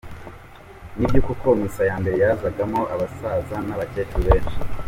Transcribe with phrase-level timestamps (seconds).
[0.97, 4.55] Nibyo koko misa ya mbere yazagamo abasaza n’abakecuru benshi.